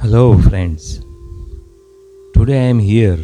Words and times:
Hello, 0.00 0.38
friends. 0.38 1.00
Today 2.32 2.58
I 2.58 2.66
am 2.72 2.78
here 2.78 3.18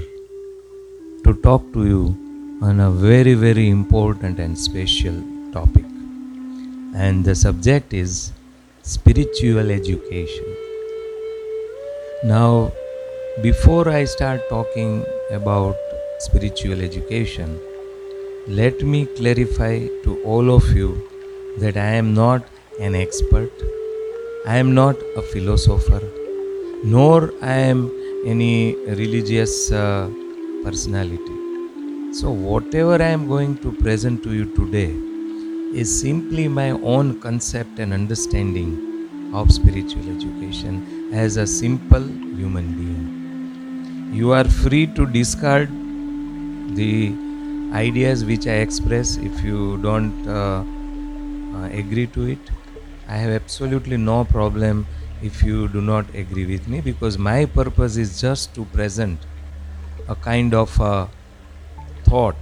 to 1.25 1.35
talk 1.45 1.63
to 1.73 1.85
you 1.87 2.59
on 2.61 2.81
a 2.81 2.91
very, 2.91 3.35
very 3.35 3.69
important 3.71 4.41
and 4.41 4.59
special 4.59 5.15
topic. 5.53 5.85
And 6.97 7.25
the 7.25 7.37
subject 7.37 7.95
is 7.95 8.33
spiritual 8.83 9.71
education. 9.71 10.57
Now, 12.25 12.73
before 13.41 13.89
I 13.89 14.05
start 14.05 14.41
talking 14.49 15.07
about 15.31 15.77
spiritual 16.19 16.81
education, 16.81 17.57
let 18.49 18.83
me 18.83 19.07
clarify 19.07 19.87
to 20.03 20.21
all 20.25 20.51
of 20.51 20.69
you 20.73 21.09
that 21.59 21.77
I 21.77 21.93
am 22.03 22.15
not 22.15 22.45
an 22.81 22.97
expert, 22.97 23.53
I 24.45 24.57
am 24.57 24.75
not 24.75 24.97
a 25.17 25.23
philosopher, 25.23 26.03
nor 26.85 27.33
I 27.41 27.55
am 27.73 27.91
any 28.27 28.77
religious 28.87 29.73
uh, 29.73 30.11
personality. 30.63 31.39
So, 32.13 32.31
whatever 32.31 33.03
I 33.03 33.09
am 33.09 33.27
going 33.27 33.57
to 33.59 33.73
present 33.73 34.23
to 34.25 34.35
you 34.35 34.45
today 34.55 34.95
is 35.81 35.89
simply 36.01 36.47
my 36.47 36.73
own 36.73 37.19
concept 37.21 37.79
and 37.79 37.95
understanding 37.95 39.31
of 39.33 39.51
spiritual 39.51 40.03
education 40.17 41.11
as 41.13 41.39
a 41.39 41.47
simple 41.47 42.07
human 42.37 42.69
being. 42.81 44.13
You 44.15 44.33
are 44.33 44.45
free 44.45 44.87
to 44.89 45.07
discard 45.07 45.71
the 46.77 47.15
ideas 47.73 48.27
which 48.27 48.47
I 48.47 48.59
express 48.67 49.17
if 49.17 49.43
you 49.43 49.79
don't 49.79 50.29
uh, 50.29 50.63
uh, 51.57 51.65
agree 51.73 52.09
to 52.09 52.27
it. 52.27 52.51
I 53.09 53.17
have 53.17 53.31
absolutely 53.31 53.97
no 53.97 54.25
problem 54.27 54.87
if 55.29 55.43
you 55.43 55.69
do 55.75 55.81
not 55.81 56.15
agree 56.23 56.45
with 56.47 56.67
me 56.73 56.81
because 56.87 57.17
my 57.27 57.45
purpose 57.59 57.97
is 57.97 58.21
just 58.21 58.55
to 58.55 58.65
present 58.77 59.27
a 60.09 60.15
kind 60.15 60.53
of 60.63 60.79
uh, 60.81 61.07
thought 62.05 62.37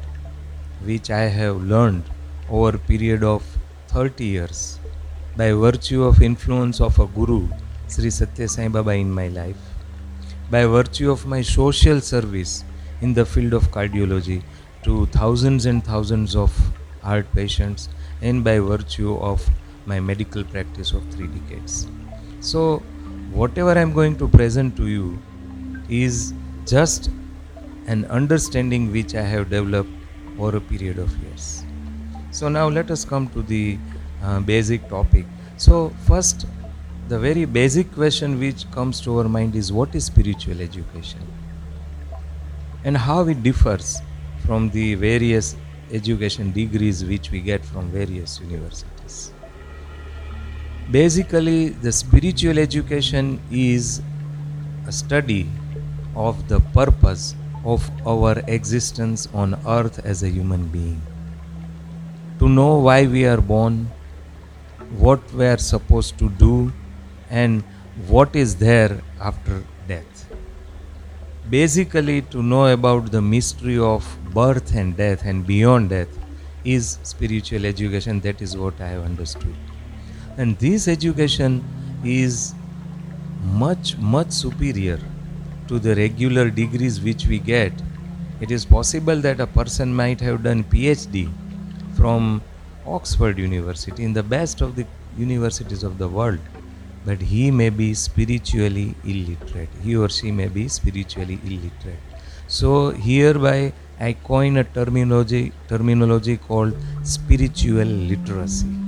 which 0.84 1.10
I 1.10 1.22
have 1.38 1.62
learned 1.62 2.02
over 2.50 2.76
a 2.76 2.78
period 2.78 3.22
of 3.22 3.44
30 3.88 4.24
years 4.24 4.80
by 5.36 5.52
virtue 5.52 6.02
of 6.02 6.22
influence 6.22 6.80
of 6.80 6.98
a 6.98 7.06
guru 7.06 7.48
Sri 7.88 8.10
Satya 8.10 8.48
Sai 8.48 8.68
Baba 8.68 8.92
in 9.04 9.12
my 9.20 9.28
life 9.28 9.62
by 10.50 10.64
virtue 10.66 11.10
of 11.10 11.24
my 11.26 11.40
social 11.42 12.00
service 12.00 12.64
in 13.00 13.14
the 13.14 13.24
field 13.24 13.52
of 13.52 13.70
cardiology 13.70 14.42
to 14.82 15.06
thousands 15.18 15.66
and 15.66 15.84
thousands 15.84 16.34
of 16.34 16.52
heart 17.02 17.32
patients 17.32 17.88
and 18.20 18.42
by 18.44 18.58
virtue 18.58 19.16
of 19.32 19.48
my 19.86 20.00
medical 20.00 20.44
practice 20.44 20.92
of 20.92 21.04
3 21.14 21.28
decades 21.38 21.86
so 22.42 22.78
whatever 23.32 23.70
I 23.70 23.80
am 23.80 23.92
going 23.92 24.16
to 24.18 24.26
present 24.28 24.76
to 24.76 24.88
you 24.88 25.18
is 25.88 26.34
just 26.66 27.08
an 27.86 28.04
understanding 28.06 28.90
which 28.90 29.14
I 29.14 29.22
have 29.22 29.48
developed 29.48 29.90
over 30.38 30.56
a 30.56 30.60
period 30.60 30.98
of 30.98 31.16
years. 31.22 31.64
So 32.32 32.48
now 32.48 32.68
let 32.68 32.90
us 32.90 33.04
come 33.04 33.28
to 33.28 33.42
the 33.42 33.78
uh, 34.22 34.40
basic 34.40 34.88
topic. 34.88 35.24
So 35.56 35.90
first, 36.06 36.46
the 37.08 37.18
very 37.18 37.44
basic 37.44 37.92
question 37.92 38.40
which 38.40 38.68
comes 38.72 39.00
to 39.02 39.18
our 39.18 39.28
mind 39.28 39.54
is 39.54 39.72
what 39.72 39.94
is 39.94 40.06
spiritual 40.06 40.60
education 40.60 41.20
and 42.84 42.96
how 42.96 43.28
it 43.28 43.42
differs 43.42 44.00
from 44.44 44.68
the 44.70 44.96
various 44.96 45.54
education 45.92 46.50
degrees 46.50 47.04
which 47.04 47.30
we 47.30 47.40
get 47.40 47.64
from 47.64 47.88
various 47.90 48.40
universities. 48.40 49.32
Basically, 50.90 51.70
the 51.70 51.92
spiritual 51.92 52.58
education 52.58 53.40
is 53.50 54.02
a 54.86 54.92
study 54.92 55.48
of 56.14 56.48
the 56.48 56.60
purpose 56.60 57.34
of 57.64 57.88
our 58.06 58.38
existence 58.46 59.28
on 59.32 59.54
earth 59.66 60.04
as 60.04 60.22
a 60.22 60.28
human 60.28 60.66
being. 60.66 61.00
To 62.40 62.48
know 62.48 62.78
why 62.78 63.06
we 63.06 63.24
are 63.24 63.40
born, 63.40 63.90
what 64.98 65.32
we 65.32 65.46
are 65.46 65.58
supposed 65.58 66.18
to 66.18 66.28
do, 66.30 66.72
and 67.30 67.62
what 68.08 68.34
is 68.36 68.56
there 68.56 69.00
after 69.20 69.62
death. 69.88 70.26
Basically, 71.48 72.22
to 72.22 72.42
know 72.42 72.66
about 72.66 73.12
the 73.12 73.22
mystery 73.22 73.78
of 73.78 74.06
birth 74.34 74.74
and 74.74 74.96
death 74.96 75.24
and 75.24 75.46
beyond 75.46 75.90
death 75.90 76.18
is 76.64 76.98
spiritual 77.02 77.64
education. 77.64 78.20
That 78.20 78.42
is 78.42 78.56
what 78.56 78.80
I 78.80 78.88
have 78.88 79.04
understood. 79.04 79.54
And 80.36 80.58
this 80.58 80.88
education 80.88 81.62
is 82.04 82.54
much, 83.42 83.98
much 83.98 84.30
superior 84.30 84.98
to 85.68 85.78
the 85.78 85.94
regular 85.94 86.50
degrees 86.50 87.00
which 87.00 87.26
we 87.26 87.38
get. 87.38 87.72
It 88.40 88.50
is 88.50 88.64
possible 88.64 89.20
that 89.20 89.40
a 89.40 89.46
person 89.46 89.94
might 89.94 90.20
have 90.20 90.42
done 90.42 90.64
PhD 90.64 91.30
from 91.94 92.42
Oxford 92.86 93.38
University 93.38 94.04
in 94.04 94.12
the 94.12 94.22
best 94.22 94.60
of 94.60 94.74
the 94.74 94.86
universities 95.16 95.82
of 95.82 95.98
the 95.98 96.08
world, 96.08 96.40
but 97.04 97.20
he 97.20 97.50
may 97.50 97.68
be 97.70 97.94
spiritually 97.94 98.94
illiterate. 99.04 99.68
He 99.82 99.96
or 99.96 100.08
she 100.08 100.32
may 100.32 100.48
be 100.48 100.66
spiritually 100.68 101.38
illiterate. 101.44 102.00
So 102.48 102.90
hereby 102.90 103.72
I 104.00 104.14
coin 104.14 104.56
a 104.56 104.64
terminology 104.64 105.52
terminology 105.68 106.36
called 106.36 106.74
spiritual 107.02 107.84
literacy. 107.84 108.81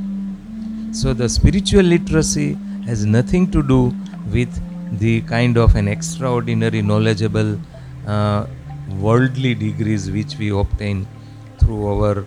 So 0.94 1.12
the 1.12 1.28
spiritual 1.28 1.82
literacy 1.82 2.56
has 2.86 3.04
nothing 3.04 3.50
to 3.50 3.64
do 3.64 3.92
with 4.30 4.52
the 5.00 5.22
kind 5.22 5.58
of 5.58 5.74
an 5.74 5.88
extraordinary 5.88 6.82
knowledgeable 6.82 7.58
uh, 8.06 8.46
worldly 9.00 9.56
degrees 9.56 10.08
which 10.08 10.36
we 10.38 10.50
obtain 10.50 11.04
through 11.58 11.84
our 11.88 12.24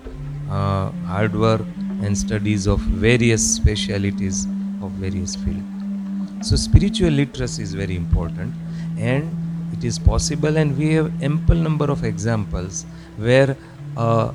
uh, 0.52 0.92
hard 1.12 1.34
work 1.34 1.62
and 2.04 2.18
studies 2.18 2.68
of 2.68 2.82
various 2.82 3.56
specialities 3.56 4.44
of 4.82 4.92
various 5.04 5.38
fields. 5.38 6.50
So 6.50 6.58
spiritual 6.58 7.12
literacy 7.12 7.64
is 7.64 7.74
very 7.74 7.96
important 7.96 8.54
and 8.98 9.32
it 9.72 9.86
is 9.86 9.98
possible 9.98 10.58
and 10.58 10.78
we 10.78 10.92
have 10.96 11.24
ample 11.24 11.56
number 11.56 11.90
of 11.90 12.04
examples 12.04 12.86
where 13.16 13.56
uh, 13.96 14.34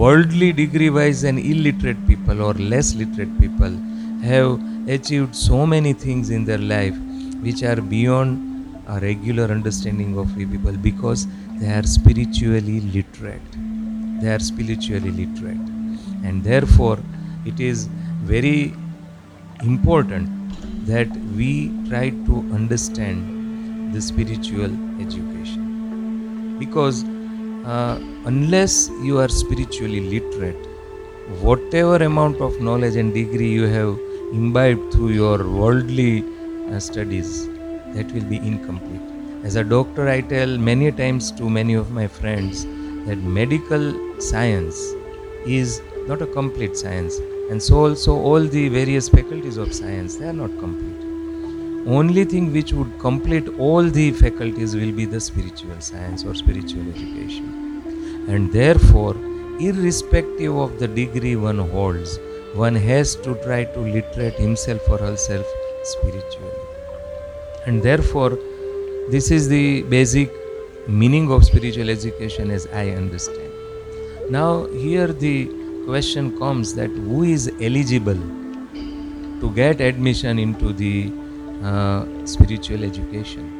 worldly 0.00 0.50
degree 0.60 0.88
wise 0.88 1.24
and 1.28 1.38
illiterate 1.38 2.00
people 2.06 2.40
or 2.48 2.54
less 2.72 2.94
literate 3.00 3.32
people 3.38 3.72
have 4.22 4.48
achieved 4.96 5.34
so 5.34 5.58
many 5.72 5.92
things 6.04 6.30
in 6.36 6.44
their 6.44 6.62
life 6.74 6.96
which 7.46 7.62
are 7.70 7.80
beyond 7.94 8.30
a 8.94 8.98
regular 9.00 9.44
understanding 9.56 10.16
of 10.22 10.34
we 10.36 10.46
people 10.46 10.76
because 10.88 11.26
they 11.58 11.70
are 11.78 11.82
spiritually 11.82 12.80
literate. 12.96 13.50
They 14.22 14.32
are 14.36 14.38
spiritually 14.38 15.10
literate. 15.10 15.68
And 16.24 16.42
therefore 16.42 16.98
it 17.44 17.60
is 17.60 17.86
very 18.32 18.74
important 19.62 20.28
that 20.86 21.08
we 21.36 21.52
try 21.88 22.08
to 22.10 22.38
understand 22.58 23.94
the 23.94 24.00
spiritual 24.00 24.72
education. 25.04 26.56
Because 26.58 27.04
uh, 27.64 27.98
unless 28.24 28.90
you 29.02 29.18
are 29.18 29.28
spiritually 29.28 30.00
literate 30.00 30.66
whatever 31.40 31.96
amount 32.04 32.40
of 32.40 32.60
knowledge 32.60 32.96
and 32.96 33.14
degree 33.14 33.50
you 33.50 33.64
have 33.64 33.98
imbibed 34.32 34.92
through 34.92 35.10
your 35.10 35.48
worldly 35.48 36.24
uh, 36.70 36.78
studies 36.78 37.46
that 37.94 38.10
will 38.12 38.24
be 38.24 38.36
incomplete. 38.36 39.00
As 39.44 39.56
a 39.56 39.64
doctor 39.64 40.08
i 40.08 40.20
tell 40.20 40.58
many 40.58 40.92
times 40.92 41.30
to 41.32 41.48
many 41.48 41.74
of 41.74 41.90
my 41.90 42.06
friends 42.06 42.64
that 43.06 43.18
medical 43.18 43.84
science 44.20 44.76
is 45.46 45.80
not 46.06 46.20
a 46.22 46.26
complete 46.26 46.76
science 46.76 47.18
and 47.50 47.62
so 47.62 47.86
also 47.86 48.14
all 48.14 48.40
the 48.40 48.68
various 48.68 49.08
faculties 49.08 49.56
of 49.56 49.72
science 49.72 50.16
they 50.16 50.26
are 50.26 50.32
not 50.32 50.50
complete 50.58 50.89
only 51.86 52.24
thing 52.24 52.52
which 52.52 52.72
would 52.72 52.98
complete 52.98 53.48
all 53.58 53.82
the 53.82 54.10
faculties 54.12 54.76
will 54.76 54.92
be 54.92 55.04
the 55.04 55.20
spiritual 55.20 55.80
science 55.80 56.24
or 56.24 56.34
spiritual 56.34 56.82
education. 56.90 57.82
And 58.28 58.52
therefore 58.52 59.16
irrespective 59.60 60.56
of 60.56 60.78
the 60.78 60.88
degree 60.88 61.36
one 61.36 61.58
holds 61.58 62.18
one 62.54 62.74
has 62.74 63.14
to 63.16 63.34
try 63.42 63.64
to 63.64 63.80
literate 63.80 64.34
himself 64.34 64.88
or 64.88 64.98
herself 64.98 65.46
spiritually. 65.84 66.50
And 67.66 67.82
therefore 67.82 68.38
this 69.10 69.30
is 69.30 69.48
the 69.48 69.82
basic 69.82 70.30
meaning 70.88 71.30
of 71.30 71.44
spiritual 71.44 71.90
education 71.90 72.50
as 72.50 72.66
i 72.72 72.90
understand. 72.90 73.52
Now 74.30 74.66
here 74.66 75.08
the 75.08 75.48
question 75.86 76.38
comes 76.38 76.74
that 76.74 76.90
who 76.90 77.22
is 77.22 77.50
eligible 77.60 78.20
to 79.40 79.50
get 79.54 79.80
admission 79.80 80.38
into 80.38 80.72
the 80.72 81.10
uh, 81.62 82.04
spiritual 82.24 82.84
education. 82.84 83.56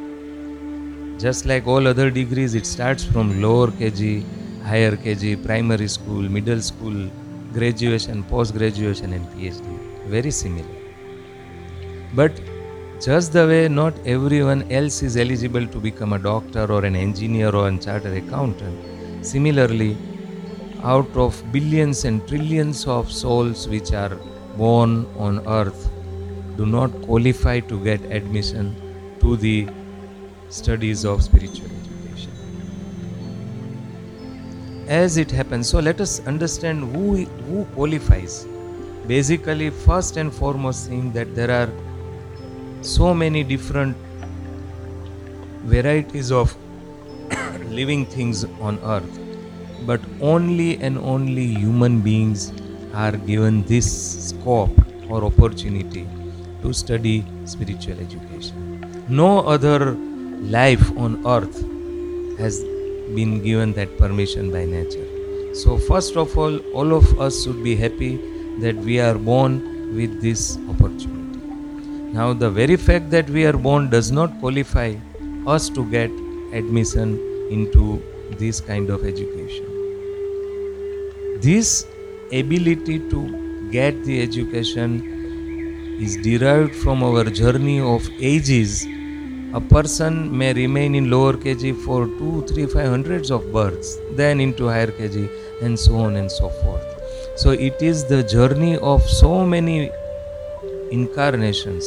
Just 1.18 1.46
like 1.46 1.66
all 1.66 1.86
other 1.86 2.10
degrees 2.10 2.54
it 2.54 2.66
starts 2.66 3.04
from 3.04 3.42
lower 3.42 3.68
kg 3.68 4.24
higher 4.64 4.96
kg 4.96 5.42
primary 5.44 5.88
school 5.88 6.22
middle 6.36 6.60
school 6.60 7.10
graduation 7.52 8.22
post 8.24 8.54
graduation 8.54 9.12
and 9.12 9.26
phd 9.34 9.66
very 10.08 10.30
similar. 10.30 10.76
But 12.14 12.40
Just 13.00 13.32
the 13.32 13.46
way 13.46 13.66
not 13.66 13.94
everyone 14.04 14.70
else 14.70 15.02
is 15.02 15.16
eligible 15.16 15.66
to 15.66 15.80
become 15.80 16.12
a 16.12 16.18
doctor 16.18 16.70
or 16.70 16.84
an 16.84 16.94
engineer 16.94 17.48
or 17.48 17.66
a 17.66 17.78
chartered 17.78 18.14
accountant. 18.14 18.78
Similarly, 19.22 19.96
out 20.82 21.16
of 21.16 21.42
billions 21.50 22.04
and 22.04 22.28
trillions 22.28 22.86
of 22.86 23.10
souls 23.10 23.66
which 23.68 23.92
are 23.94 24.16
born 24.58 25.06
on 25.16 25.48
earth 25.48 25.89
do 26.60 26.66
not 26.66 26.96
qualify 27.02 27.58
to 27.68 27.76
get 27.84 28.02
admission 28.16 28.66
to 29.20 29.36
the 29.44 29.66
studies 30.50 31.04
of 31.06 31.22
spiritual 31.22 31.70
education. 31.76 32.34
As 34.86 35.16
it 35.16 35.30
happens, 35.30 35.70
so 35.70 35.78
let 35.78 36.02
us 36.02 36.20
understand 36.26 36.94
who, 36.94 37.24
who 37.46 37.64
qualifies. 37.76 38.46
Basically, 39.06 39.70
first 39.70 40.18
and 40.18 40.34
foremost 40.34 40.88
thing 40.88 41.10
that 41.12 41.34
there 41.34 41.50
are 41.50 41.70
so 42.82 43.14
many 43.14 43.42
different 43.42 43.96
varieties 45.64 46.30
of 46.30 46.54
living 47.80 48.04
things 48.04 48.44
on 48.60 48.78
earth 48.84 49.18
but 49.86 50.00
only 50.20 50.76
and 50.78 50.98
only 50.98 51.46
human 51.54 52.00
beings 52.00 52.52
are 52.92 53.12
given 53.16 53.62
this 53.64 53.90
scope 54.28 55.10
or 55.10 55.24
opportunity 55.24 56.06
to 56.62 56.72
study 56.72 57.24
spiritual 57.44 57.98
education. 58.00 59.06
No 59.08 59.40
other 59.40 59.92
life 60.58 60.90
on 60.96 61.26
earth 61.26 61.62
has 62.38 62.60
been 63.14 63.42
given 63.42 63.72
that 63.74 63.96
permission 63.98 64.50
by 64.50 64.64
nature. 64.64 65.06
So 65.54 65.78
first 65.78 66.16
of 66.16 66.36
all 66.38 66.58
all 66.80 66.94
of 66.94 67.20
us 67.20 67.44
should 67.44 67.62
be 67.64 67.74
happy 67.76 68.16
that 68.60 68.76
we 68.76 69.00
are 69.00 69.16
born 69.18 69.60
with 69.96 70.20
this 70.20 70.58
opportunity. 70.68 71.40
Now, 72.12 72.32
the 72.32 72.50
very 72.50 72.76
fact 72.76 73.10
that 73.10 73.30
we 73.30 73.44
are 73.46 73.56
born 73.56 73.88
does 73.88 74.10
not 74.10 74.38
qualify 74.40 74.94
us 75.46 75.68
to 75.70 75.84
get 75.90 76.10
admission 76.52 77.18
into 77.50 78.02
this 78.38 78.60
kind 78.60 78.90
of 78.90 79.04
education. 79.04 79.66
This 81.40 81.86
ability 82.32 82.98
to 83.10 83.68
get 83.70 84.04
the 84.04 84.20
education 84.22 85.09
is 86.00 86.16
derived 86.16 86.74
from 86.74 87.02
our 87.02 87.24
journey 87.24 87.78
of 87.80 88.08
ages. 88.18 88.86
A 89.52 89.60
person 89.60 90.14
may 90.36 90.52
remain 90.54 90.94
in 90.94 91.10
lower 91.10 91.34
KG 91.34 91.76
for 91.84 92.06
two, 92.06 92.44
three, 92.48 92.66
five 92.66 92.88
hundreds 92.88 93.30
of 93.30 93.52
births, 93.52 93.98
then 94.12 94.40
into 94.40 94.68
higher 94.68 94.86
KG, 94.86 95.28
and 95.62 95.78
so 95.78 95.96
on 95.96 96.16
and 96.16 96.30
so 96.30 96.48
forth. 96.48 96.86
So, 97.36 97.50
it 97.50 97.82
is 97.82 98.04
the 98.06 98.22
journey 98.22 98.76
of 98.78 99.02
so 99.02 99.44
many 99.44 99.90
incarnations 100.90 101.86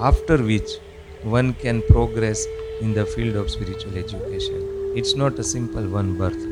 after 0.00 0.36
which 0.38 0.78
one 1.22 1.52
can 1.54 1.82
progress 1.82 2.46
in 2.80 2.94
the 2.94 3.04
field 3.04 3.36
of 3.36 3.50
spiritual 3.50 3.96
education. 3.96 4.92
It's 4.96 5.14
not 5.14 5.38
a 5.38 5.44
simple 5.44 5.86
one 5.86 6.16
birth. 6.16 6.42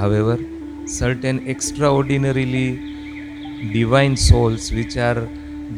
However, 0.00 0.38
certain 0.86 1.48
extraordinarily 1.48 2.68
divine 3.72 4.16
souls 4.16 4.70
which 4.70 4.96
are 4.96 5.28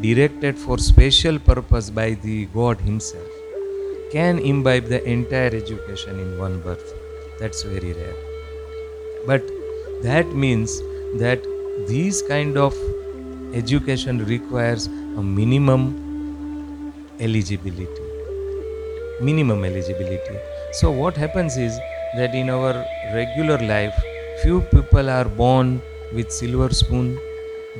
directed 0.01 0.57
for 0.57 0.77
special 0.77 1.39
purpose 1.39 1.89
by 1.89 2.11
the 2.25 2.45
God 2.47 2.79
Himself 2.81 3.27
can 4.11 4.39
imbibe 4.39 4.85
the 4.85 5.03
entire 5.03 5.47
education 5.47 6.19
in 6.19 6.37
one 6.37 6.59
birth. 6.61 6.93
That's 7.39 7.63
very 7.63 7.93
rare. 7.93 8.15
But 9.25 9.43
that 10.03 10.27
means 10.27 10.79
that 11.15 11.43
this 11.87 12.21
kind 12.21 12.57
of 12.57 12.75
education 13.53 14.25
requires 14.25 14.87
a 14.87 15.23
minimum 15.23 16.93
eligibility 17.19 18.03
minimum 19.21 19.63
eligibility 19.65 20.37
so 20.73 20.91
what 20.91 21.15
happens 21.17 21.57
is 21.57 21.77
that 22.15 22.35
in 22.35 22.49
our 22.49 22.73
regular 23.13 23.57
life 23.57 23.95
few 24.43 24.61
people 24.73 25.09
are 25.09 25.25
born 25.25 25.81
with 26.13 26.31
silver 26.31 26.69
spoon 26.73 27.17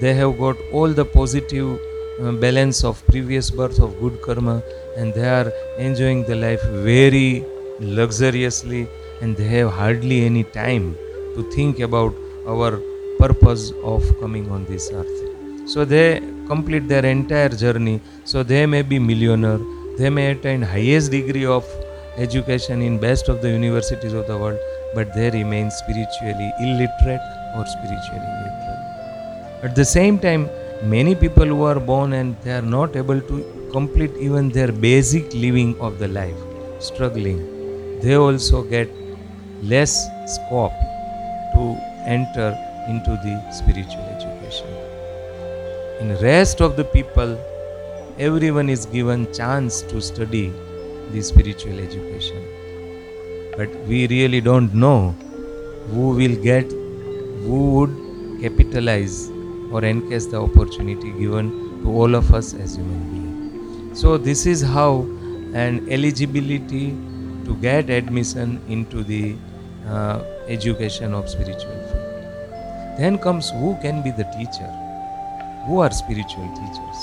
they 0.02 0.14
have 0.14 0.38
got 0.40 0.58
all 0.72 0.88
the 0.88 1.06
positive 1.06 1.80
Uh, 2.20 2.32
balance 2.32 2.84
of 2.84 3.06
previous 3.08 3.52
birth 3.52 3.80
of 3.80 4.00
good 4.00 4.16
karma 4.26 4.56
and 4.98 5.14
they 5.14 5.30
are 5.30 5.52
enjoying 5.78 6.24
the 6.30 6.36
life 6.36 6.64
very 6.92 7.46
luxuriously 7.80 8.88
and 9.22 9.38
they 9.38 9.48
have 9.56 9.70
hardly 9.72 10.26
any 10.26 10.44
time 10.44 10.96
to 11.36 11.48
think 11.56 11.80
about 11.80 12.14
our 12.48 12.72
purpose 13.20 13.72
of 13.84 14.04
coming 14.20 14.50
on 14.50 14.66
this 14.66 14.92
earth. 14.92 15.18
So 15.74 15.86
they 15.86 16.20
complete 16.48 16.88
their 16.88 17.06
entire 17.06 17.50
journey. 17.50 18.02
So 18.26 18.42
they 18.42 18.66
may 18.66 18.82
be 18.82 18.98
millionaire 18.98 19.60
they 19.98 20.10
may 20.12 20.32
attain 20.32 20.62
highest 20.62 21.10
degree 21.12 21.46
of 21.46 21.66
education 22.18 22.82
in 22.88 23.00
best 23.00 23.30
of 23.30 23.42
the 23.42 23.50
universities 23.50 24.14
of 24.14 24.28
the 24.28 24.38
world 24.38 24.60
but 24.94 25.14
they 25.16 25.30
remain 25.32 25.72
spiritually 25.72 26.50
illiterate 26.66 27.26
or 27.56 27.66
spiritually 27.76 28.30
illiterate 28.36 29.64
at 29.64 29.76
the 29.76 29.86
same 29.86 30.20
time 30.20 30.48
many 30.84 31.16
people 31.16 31.46
who 31.46 31.64
are 31.64 31.80
born 31.80 32.14
and 32.14 32.36
they 32.44 32.52
are 32.52 32.68
not 32.78 32.96
able 32.96 33.22
to 33.22 33.44
complete 33.72 34.16
even 34.18 34.50
their 34.50 34.72
basic 34.72 35.34
living 35.34 35.76
of 35.80 36.00
the 36.00 36.08
life 36.08 36.38
struggling 36.80 37.40
they 38.02 38.16
also 38.16 38.62
get 38.62 38.90
less 39.64 39.94
scope 40.36 40.80
to 41.54 41.64
enter 42.06 42.50
into 42.88 43.12
the 43.24 43.52
spiritual 43.52 44.06
education. 44.16 44.68
In 46.00 46.16
rest 46.22 46.62
of 46.62 46.78
the 46.78 46.84
people 46.86 47.38
everyone 48.20 48.70
is 48.70 48.86
given 48.86 49.32
chance 49.34 49.82
to 49.82 50.02
study 50.02 50.54
the 51.12 51.22
spiritual 51.22 51.80
education. 51.80 52.44
But 53.58 53.70
we 53.88 54.08
really 54.08 54.42
don't 54.42 54.74
know 54.74 55.16
who 55.92 56.10
will 56.10 56.36
get 56.36 56.72
who 56.72 57.72
would 57.76 58.42
capitalize 58.42 59.30
or 59.72 59.82
encash 59.82 60.30
the 60.32 60.42
opportunity 60.42 61.12
given 61.12 61.52
to 61.84 61.90
all 61.90 62.16
of 62.16 62.34
us 62.34 62.54
as 62.54 62.76
human 62.76 63.04
beings. 63.12 64.00
So 64.00 64.18
this 64.18 64.46
is 64.46 64.62
how 64.62 65.02
an 65.54 65.88
eligibility 65.90 66.90
to 67.46 67.58
get 67.62 67.90
admission 67.90 68.62
into 68.68 69.04
the 69.04 69.36
uh, 69.88 70.24
education 70.48 71.14
of 71.14 71.30
spiritual 71.30 71.72
field 71.88 72.08
then 72.98 73.18
comes 73.20 73.52
who 73.52 73.78
can 73.82 74.02
be 74.02 74.10
the 74.10 74.24
teacher. 74.36 74.70
Who 75.68 75.80
are 75.80 75.92
spiritual 75.92 76.48
teachers. 76.56 77.02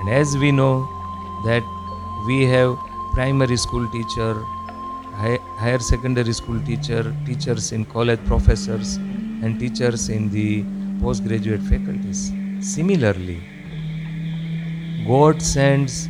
And 0.00 0.08
as 0.10 0.36
we 0.36 0.50
know 0.50 0.88
that 1.44 1.62
we 2.26 2.44
have 2.46 2.76
primary 3.12 3.56
school 3.56 3.88
teacher, 3.90 4.34
higher 5.14 5.78
secondary 5.78 6.32
school 6.32 6.60
teacher, 6.62 7.14
teachers 7.26 7.70
in 7.72 7.84
college 7.84 8.24
professors 8.24 8.96
and 8.96 9.60
teachers 9.60 10.08
in 10.08 10.30
the 10.30 10.64
postgraduate 11.00 11.62
faculties. 11.62 12.32
Similarly, 12.60 13.40
God 15.06 15.40
sends 15.40 16.08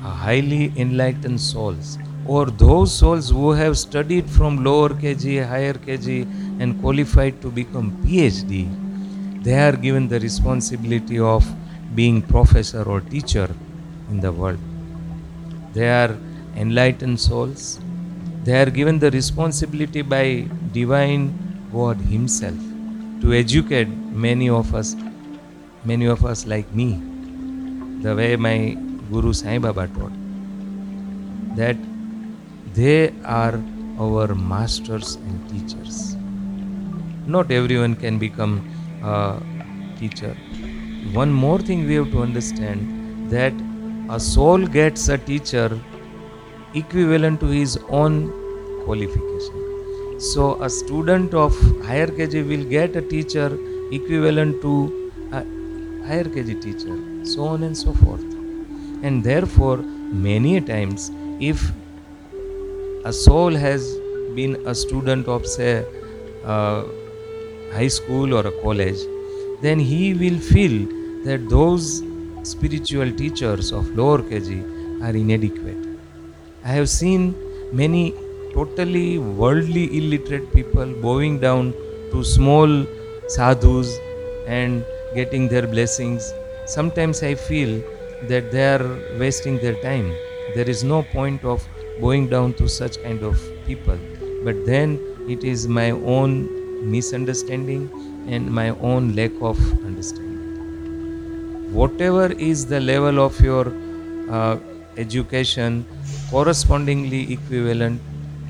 highly 0.00 0.72
enlightened 0.76 1.40
souls 1.40 1.98
or 2.26 2.46
those 2.46 2.92
souls 2.94 3.30
who 3.30 3.52
have 3.52 3.78
studied 3.78 4.28
from 4.28 4.62
lower 4.64 4.90
KG, 4.90 5.46
higher 5.46 5.74
KG 5.74 6.22
and 6.60 6.80
qualified 6.80 7.40
to 7.42 7.50
become 7.50 7.90
PhD 8.04 8.68
they 9.42 9.58
are 9.66 9.76
given 9.76 10.08
the 10.08 10.18
responsibility 10.20 11.18
of 11.18 11.44
being 11.94 12.20
professor 12.20 12.82
or 12.82 13.00
teacher 13.00 13.48
in 14.10 14.20
the 14.20 14.32
world. 14.32 14.58
They 15.72 15.88
are 15.88 16.16
enlightened 16.56 17.20
souls. 17.20 17.78
They 18.44 18.60
are 18.60 18.70
given 18.78 18.98
the 18.98 19.10
responsibility 19.10 20.02
by 20.02 20.46
divine 20.72 21.24
God 21.72 21.98
Himself 22.14 22.67
to 23.20 23.32
educate 23.32 23.88
many 23.88 24.48
of 24.48 24.74
us, 24.74 24.96
many 25.84 26.06
of 26.06 26.24
us 26.24 26.46
like 26.46 26.72
me, 26.72 27.00
the 28.02 28.14
way 28.14 28.36
my 28.36 28.76
Guru 29.10 29.32
Sai 29.32 29.58
Baba 29.58 29.88
taught, 29.88 30.12
that 31.56 31.76
they 32.74 33.12
are 33.24 33.60
our 33.98 34.34
masters 34.34 35.16
and 35.16 35.50
teachers. 35.50 36.16
Not 37.26 37.50
everyone 37.50 37.94
can 37.96 38.18
become 38.18 38.62
a 39.02 39.40
teacher. 39.98 40.34
One 41.12 41.32
more 41.32 41.58
thing 41.58 41.86
we 41.86 41.94
have 41.94 42.10
to 42.12 42.22
understand 42.22 43.30
that 43.30 43.52
a 44.10 44.20
soul 44.20 44.66
gets 44.66 45.08
a 45.08 45.18
teacher 45.18 45.78
equivalent 46.74 47.40
to 47.40 47.46
his 47.46 47.78
own 47.88 48.32
qualification. 48.84 49.57
So, 50.18 50.60
a 50.60 50.68
student 50.68 51.32
of 51.32 51.56
higher 51.86 52.08
KG 52.08 52.48
will 52.48 52.64
get 52.64 52.96
a 52.96 53.00
teacher 53.00 53.56
equivalent 53.92 54.60
to 54.62 55.12
a 55.30 55.44
higher 56.08 56.24
KG 56.24 56.60
teacher, 56.60 56.98
so 57.24 57.44
on 57.44 57.62
and 57.62 57.76
so 57.76 57.92
forth. 57.92 58.24
And 59.04 59.22
therefore, 59.22 59.76
many 59.76 60.60
times, 60.60 61.12
if 61.38 61.70
a 63.04 63.12
soul 63.12 63.54
has 63.54 63.96
been 64.34 64.56
a 64.66 64.74
student 64.74 65.28
of, 65.28 65.46
say, 65.46 65.86
uh, 66.44 66.82
high 67.72 67.86
school 67.86 68.34
or 68.34 68.44
a 68.44 68.52
college, 68.60 68.98
then 69.62 69.78
he 69.78 70.14
will 70.14 70.40
feel 70.40 70.88
that 71.26 71.48
those 71.48 72.02
spiritual 72.42 73.12
teachers 73.12 73.70
of 73.70 73.88
lower 73.96 74.18
KG 74.18 74.64
are 75.00 75.14
inadequate. 75.14 75.76
I 76.64 76.72
have 76.72 76.88
seen 76.88 77.36
many 77.72 78.14
totally 78.58 79.18
worldly 79.40 79.84
illiterate 79.98 80.46
people 80.52 80.88
bowing 81.04 81.34
down 81.46 81.66
to 82.12 82.22
small 82.36 82.70
sadhus 83.34 83.90
and 84.46 84.84
getting 85.14 85.46
their 85.52 85.66
blessings. 85.74 86.32
Sometimes 86.66 87.22
I 87.22 87.34
feel 87.34 87.72
that 88.30 88.50
they 88.50 88.66
are 88.74 88.86
wasting 89.20 89.58
their 89.64 89.76
time. 89.82 90.08
There 90.56 90.68
is 90.74 90.82
no 90.82 91.02
point 91.02 91.44
of 91.44 91.66
bowing 92.00 92.26
down 92.34 92.54
to 92.54 92.68
such 92.68 93.00
kind 93.04 93.22
of 93.22 93.36
people. 93.66 93.98
But 94.44 94.66
then 94.66 94.98
it 95.28 95.44
is 95.44 95.68
my 95.68 95.90
own 96.16 96.32
misunderstanding 96.96 97.88
and 98.26 98.50
my 98.60 98.68
own 98.90 99.14
lack 99.14 99.32
of 99.52 99.56
understanding. 99.84 100.26
Whatever 101.80 102.26
is 102.32 102.66
the 102.66 102.80
level 102.80 103.20
of 103.20 103.40
your 103.40 103.72
uh, 104.30 104.58
education, 104.96 105.84
correspondingly 106.30 107.32
equivalent 107.32 108.00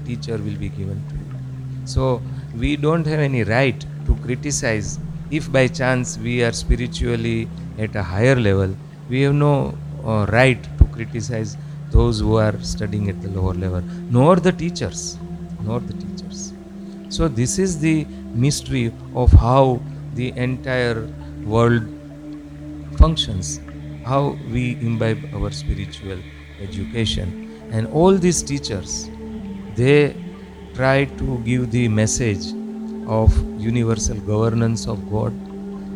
teacher 0.08 0.38
will 0.48 0.58
be 0.64 0.70
given 0.80 1.02
to 1.10 1.14
you. 1.14 1.86
So 1.94 2.22
we 2.56 2.76
don't 2.76 3.06
have 3.06 3.20
any 3.20 3.44
right 3.44 3.86
to 4.06 4.16
criticize 4.26 4.98
if 5.30 5.50
by 5.52 5.68
chance 5.68 6.18
we 6.18 6.42
are 6.42 6.52
spiritually 6.52 7.48
at 7.78 7.94
a 7.94 8.02
higher 8.02 8.36
level. 8.36 8.74
We 9.08 9.22
have 9.22 9.34
no 9.34 9.54
uh, 10.04 10.26
right 10.30 10.62
to 10.78 10.84
criticize 10.86 11.56
those 11.90 12.20
who 12.20 12.36
are 12.36 12.58
studying 12.62 13.08
at 13.08 13.20
the 13.22 13.28
lower 13.28 13.54
level, 13.54 13.82
nor 14.10 14.36
the 14.36 14.52
teachers, 14.52 15.18
nor 15.62 15.80
the 15.80 15.94
teachers. 15.94 16.52
So 17.08 17.28
this 17.28 17.58
is 17.58 17.78
the 17.80 18.04
mystery 18.34 18.92
of 19.14 19.32
how 19.32 19.80
the 20.14 20.28
entire 20.36 21.08
world 21.44 21.82
functions, 22.98 23.60
how 24.04 24.36
we 24.52 24.72
imbibe 24.80 25.30
our 25.34 25.50
spiritual 25.50 26.18
education. 26.60 27.44
And 27.70 27.86
all 27.88 28.14
these 28.14 28.42
teachers, 28.42 29.08
they 29.80 30.16
try 30.74 31.04
to 31.20 31.38
give 31.48 31.70
the 31.70 31.86
message 31.88 32.46
of 33.06 33.36
universal 33.58 34.18
governance 34.32 34.86
of 34.86 35.10
God. 35.10 35.32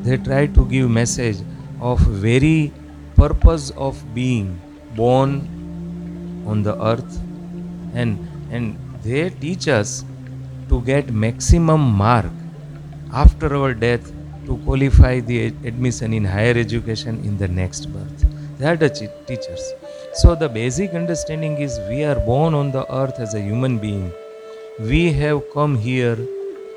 They 0.05 0.17
try 0.17 0.47
to 0.47 0.65
give 0.67 0.91
message 0.91 1.39
of 1.81 2.01
very 2.01 2.73
purpose 3.17 3.71
of 3.71 4.03
being 4.15 4.61
born 4.97 5.35
on 6.47 6.63
the 6.63 6.75
earth 6.93 7.21
and 7.95 8.19
and 8.51 8.77
they 9.05 9.31
teach 9.45 9.69
us 9.69 10.05
to 10.69 10.81
get 10.83 11.13
maximum 11.13 11.81
mark 12.03 12.33
after 13.13 13.55
our 13.57 13.75
death 13.75 14.13
to 14.47 14.57
qualify 14.67 15.15
the 15.21 15.39
admission 15.71 16.13
in 16.13 16.25
higher 16.25 16.57
education 16.67 17.25
in 17.25 17.37
the 17.39 17.49
next 17.49 17.87
birth. 17.93 18.22
The 18.63 19.11
teachers. 19.27 19.73
So, 20.15 20.37
the 20.37 20.49
basic 20.49 20.95
understanding 20.95 21.59
is 21.59 21.81
we 21.89 22.05
are 22.05 22.21
born 22.21 22.55
on 22.55 22.71
the 22.71 22.85
earth 22.95 23.19
as 23.19 23.35
a 23.35 23.41
human 23.41 23.79
being. 23.79 24.13
We 24.79 25.13
have 25.15 25.43
come 25.53 25.77
here 25.77 26.17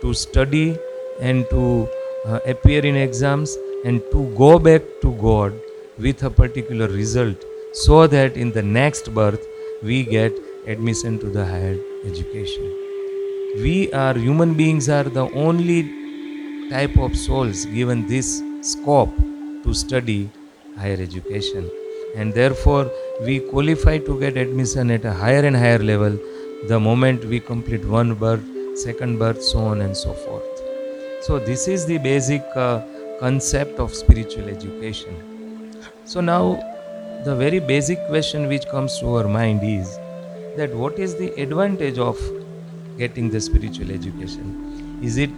to 0.02 0.14
study 0.14 0.80
and 1.20 1.48
to 1.52 1.88
uh, 2.26 2.40
appear 2.48 2.84
in 2.84 2.96
exams 2.96 3.56
and 3.86 4.02
to 4.12 4.34
go 4.36 4.58
back 4.58 4.82
to 5.02 5.12
God 5.22 5.54
with 6.00 6.24
a 6.24 6.32
particular 6.32 6.88
result 6.88 7.46
so 7.74 8.08
that 8.08 8.36
in 8.36 8.52
the 8.52 8.64
next 8.64 9.14
birth 9.14 9.46
we 9.84 10.04
get 10.04 10.34
admission 10.66 11.20
to 11.20 11.30
the 11.30 11.46
higher 11.46 11.78
education. 12.04 12.64
We 13.58 13.94
are 13.94 14.16
human 14.16 14.56
beings 14.56 14.90
are 14.90 15.04
the 15.04 15.30
only 15.46 15.84
type 16.72 16.98
of 16.98 17.16
souls 17.16 17.66
given 17.66 18.08
this 18.08 18.42
scope 18.62 19.16
to 19.64 19.74
study 19.76 20.32
higher 20.78 21.00
education. 21.00 21.70
And 22.16 22.34
therefore 22.34 22.92
we 23.22 23.40
qualify 23.40 23.98
to 24.00 24.20
get 24.20 24.38
admission 24.38 24.92
at 24.92 25.06
a 25.06 25.14
higher 25.14 25.46
and 25.46 25.56
higher 25.56 25.80
level 25.80 26.18
the 26.68 26.80
moment 26.80 27.26
we 27.26 27.40
complete 27.40 27.86
one 27.86 28.14
birth 28.16 28.44
second 28.76 29.18
birth 29.18 29.42
so 29.42 29.60
on 29.60 29.82
and 29.82 29.96
so 29.96 30.14
forth. 30.14 30.62
So 31.22 31.40
this 31.40 31.68
is 31.68 31.86
the 31.86 31.98
basic 31.98 32.44
uh, 32.56 32.82
concept 33.20 33.80
of 33.80 33.94
spiritual 33.94 34.50
education. 34.50 35.82
So 36.04 36.22
now 36.22 36.56
the 37.24 37.36
very 37.36 37.60
basic 37.60 38.06
question 38.08 38.48
which 38.48 38.68
comes 38.68 39.00
to 39.00 39.16
our 39.16 39.28
mind 39.28 39.62
is 39.64 39.98
that 40.58 40.74
what 40.74 41.00
is 41.00 41.16
the 41.16 41.34
advantage 41.42 41.98
of 41.98 42.20
getting 42.98 43.30
the 43.30 43.42
spiritual 43.42 43.92
education? 43.92 45.00
Is 45.02 45.18
it 45.18 45.32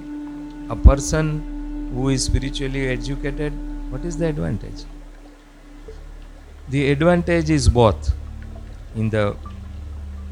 a 0.70 0.76
person 0.76 1.92
who 1.94 2.10
is 2.10 2.24
spiritually 2.26 2.88
educated, 2.90 3.54
what 3.92 4.04
is 4.04 4.18
the 4.18 4.28
advantage? 4.28 4.84
The 6.70 6.92
advantage 6.92 7.50
is 7.50 7.70
both 7.70 8.14
in 8.96 9.10
the 9.10 9.36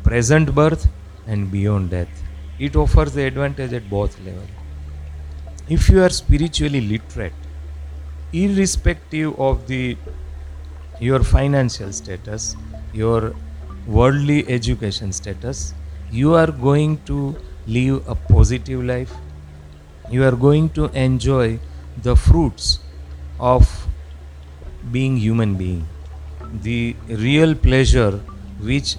present 0.03 0.53
birth 0.53 0.87
and 1.27 1.51
beyond 1.51 1.91
death. 1.91 2.23
It 2.59 2.75
offers 2.75 3.13
the 3.13 3.23
advantage 3.25 3.73
at 3.73 3.89
both 3.89 4.19
levels. 4.19 4.49
If 5.67 5.89
you 5.89 6.03
are 6.03 6.09
spiritually 6.09 6.81
literate, 6.81 7.33
irrespective 8.33 9.39
of 9.39 9.67
the 9.67 9.97
your 10.99 11.23
financial 11.23 11.91
status, 11.91 12.55
your 12.93 13.33
worldly 13.85 14.47
education 14.47 15.11
status, 15.11 15.73
you 16.11 16.33
are 16.35 16.51
going 16.51 17.01
to 17.05 17.35
live 17.67 18.07
a 18.07 18.15
positive 18.15 18.83
life 18.83 19.13
you 20.11 20.23
are 20.23 20.35
going 20.35 20.69
to 20.69 20.85
enjoy 20.93 21.59
the 22.03 22.15
fruits 22.15 22.79
of 23.39 23.87
being 24.91 25.17
human 25.17 25.55
being 25.55 25.87
the 26.63 26.95
real 27.07 27.55
pleasure 27.55 28.13
which 28.59 28.95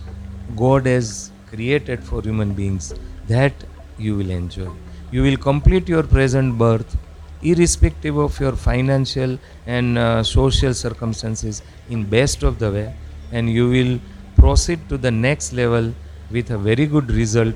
god 0.57 0.87
has 0.87 1.31
created 1.51 2.03
for 2.03 2.23
human 2.23 2.53
beings 2.55 2.95
that 3.29 3.53
you 3.99 4.17
will 4.17 4.31
enjoy 4.31 4.71
you 5.11 5.23
will 5.23 5.37
complete 5.37 5.89
your 5.89 6.03
present 6.03 6.57
birth 6.59 6.97
irrespective 7.43 8.17
of 8.17 8.39
your 8.41 8.53
financial 8.53 9.39
and 9.67 9.99
uh, 9.99 10.23
social 10.23 10.75
circumstances 10.75 11.63
in 11.91 12.05
best 12.05 12.43
of 12.43 12.59
the 12.59 12.71
way 12.71 12.95
and 13.33 13.51
you 13.51 13.69
will 13.69 13.99
proceed 14.37 14.81
to 14.89 14.97
the 14.99 15.11
next 15.11 15.53
level 15.53 15.93
with 16.31 16.51
a 16.51 16.59
very 16.59 16.87
good 16.87 17.11
result 17.11 17.55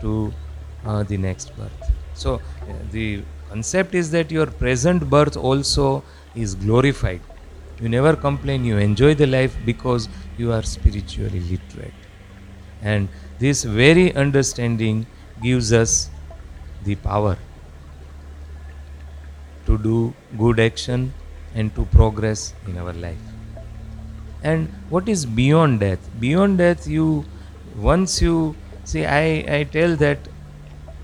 to 0.00 0.32
uh, 0.84 1.02
the 1.02 1.16
next 1.16 1.56
birth 1.56 1.90
so 2.14 2.34
uh, 2.34 2.72
the 2.92 3.22
concept 3.50 3.94
is 3.94 4.10
that 4.10 4.30
your 4.30 4.46
present 4.46 5.08
birth 5.10 5.36
also 5.36 6.02
is 6.34 6.54
glorified. 6.54 7.20
You 7.80 7.88
never 7.88 8.14
complain, 8.14 8.64
you 8.64 8.76
enjoy 8.76 9.14
the 9.14 9.26
life 9.26 9.56
because 9.64 10.08
you 10.36 10.52
are 10.52 10.62
spiritually 10.62 11.40
literate. 11.40 11.94
And 12.82 13.08
this 13.38 13.64
very 13.64 14.14
understanding 14.14 15.06
gives 15.42 15.72
us 15.72 16.10
the 16.84 16.96
power 16.96 17.38
to 19.66 19.78
do 19.78 20.12
good 20.38 20.60
action 20.60 21.12
and 21.54 21.74
to 21.74 21.84
progress 21.86 22.54
in 22.66 22.76
our 22.78 22.92
life. 22.92 23.18
And 24.42 24.68
what 24.88 25.08
is 25.08 25.26
beyond 25.26 25.80
death? 25.80 26.08
Beyond 26.18 26.58
death, 26.58 26.86
you 26.86 27.24
once 27.76 28.20
you 28.20 28.56
see, 28.84 29.06
I, 29.06 29.44
I 29.60 29.64
tell 29.64 29.96
that 29.96 30.18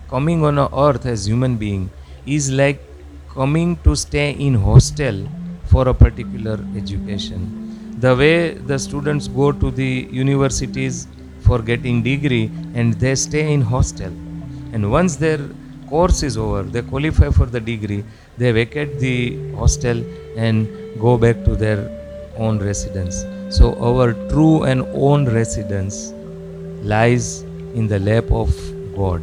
coming 0.09 0.45
on 0.45 0.59
earth 0.59 1.07
as 1.07 1.27
human 1.27 1.57
being 1.57 1.91
is 2.27 2.51
like 2.51 2.81
coming 3.31 3.77
to 3.85 3.95
stay 3.95 4.31
in 4.33 4.55
hostel 4.55 5.27
for 5.67 5.89
a 5.89 5.95
particular 5.95 6.59
education. 6.77 7.41
The 7.99 8.15
way 8.15 8.55
the 8.55 8.79
students 8.79 9.29
go 9.29 9.53
to 9.53 9.71
the 9.71 10.09
universities 10.11 11.07
for 11.41 11.61
getting 11.61 12.03
degree 12.03 12.51
and 12.75 12.95
they 12.95 13.15
stay 13.15 13.53
in 13.53 13.63
hostel. 13.63 14.13
And 14.73 14.91
once 14.91 15.17
their 15.17 15.41
course 15.89 16.23
is 16.23 16.37
over 16.37 16.63
they 16.63 16.83
qualify 16.83 17.31
for 17.31 17.47
the 17.47 17.61
degree 17.61 18.03
they 18.39 18.51
vacate 18.51 18.99
the 18.99 19.17
hostel 19.55 20.03
and 20.37 20.67
go 21.01 21.17
back 21.17 21.45
to 21.45 21.57
their 21.57 21.81
own 22.37 22.59
residence. 22.59 23.25
So 23.57 23.75
our 23.81 24.13
true 24.29 24.65
and 24.65 24.83
own 24.93 25.27
residence 25.27 26.13
lies 26.83 27.43
in 27.75 27.87
the 27.87 27.99
lap 27.99 28.31
of 28.31 28.55
god. 28.97 29.21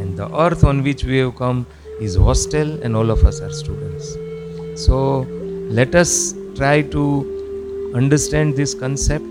And 0.00 0.16
the 0.16 0.28
earth 0.46 0.64
on 0.64 0.82
which 0.82 1.04
we 1.04 1.18
have 1.18 1.36
come 1.36 1.66
is 2.00 2.16
hostel 2.16 2.82
and 2.82 2.96
all 2.96 3.10
of 3.10 3.24
us 3.24 3.40
are 3.40 3.52
students 3.52 4.16
so 4.74 5.26
let 5.78 5.94
us 5.94 6.34
try 6.54 6.82
to 6.82 7.92
understand 7.94 8.56
this 8.56 8.74
concept. 8.74 9.24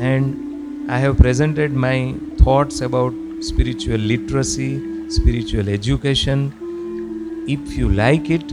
And 0.00 0.90
i 0.90 0.98
have 0.98 1.16
presented 1.16 1.72
my 1.72 2.14
thoughts 2.38 2.80
about 2.80 3.12
spiritual 3.40 3.98
literacy 3.98 4.70
spiritual 5.08 5.68
education. 5.68 6.52
If 7.46 7.76
you 7.76 7.88
like 7.88 8.30
it 8.30 8.48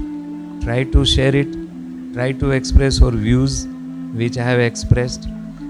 try 0.61 0.83
to 0.83 1.05
share 1.05 1.35
it 1.35 1.51
try 2.13 2.31
to 2.33 2.51
express 2.51 2.99
your 2.99 3.11
views 3.11 3.65
which 4.13 4.37
i 4.37 4.43
have 4.43 4.59
expressed. 4.59 5.25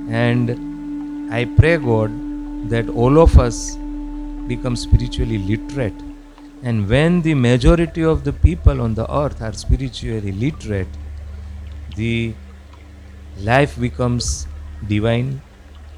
And 0.10 1.32
i 1.32 1.46
pray 1.46 1.78
god 1.78 2.12
that 2.70 2.90
all 2.90 3.20
of 3.20 3.38
us 3.40 3.78
become 4.48 4.76
spiritually 4.76 5.38
literate. 5.38 6.09
And 6.62 6.90
when 6.90 7.22
the 7.22 7.34
majority 7.36 8.04
of 8.04 8.24
the 8.24 8.34
people 8.34 8.82
on 8.82 8.94
the 8.94 9.10
earth 9.14 9.42
are 9.42 9.54
spiritually 9.54 10.32
literate, 10.32 10.88
the 11.96 12.34
life 13.38 13.80
becomes 13.80 14.48
divine 14.88 15.42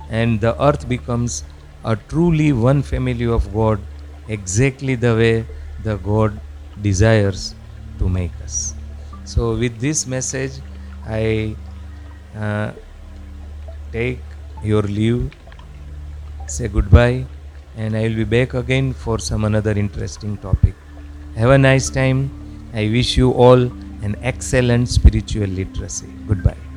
and 0.09 0.39
the 0.39 0.53
earth 0.61 0.87
becomes 0.87 1.43
a 1.83 1.95
truly 1.95 2.51
one 2.53 2.83
family 2.83 3.25
of 3.25 3.51
God, 3.53 3.79
exactly 4.27 4.95
the 4.95 5.15
way 5.15 5.45
the 5.83 5.97
God 5.97 6.39
desires 6.81 7.55
to 7.97 8.07
make 8.07 8.31
us. 8.43 8.75
So, 9.23 9.55
with 9.55 9.79
this 9.79 10.05
message, 10.05 10.53
I 11.05 11.55
uh, 12.35 12.73
take 13.91 14.19
your 14.63 14.83
leave, 14.83 15.31
say 16.47 16.67
goodbye, 16.67 17.25
and 17.77 17.95
I 17.95 18.03
will 18.03 18.15
be 18.15 18.23
back 18.23 18.53
again 18.53 18.93
for 18.93 19.19
some 19.19 19.45
another 19.45 19.71
interesting 19.71 20.37
topic. 20.37 20.75
Have 21.35 21.49
a 21.51 21.57
nice 21.57 21.89
time. 21.89 22.29
I 22.73 22.87
wish 22.89 23.17
you 23.17 23.31
all 23.31 23.61
an 24.03 24.15
excellent 24.21 24.89
spiritual 24.89 25.47
literacy. 25.47 26.07
Goodbye. 26.27 26.70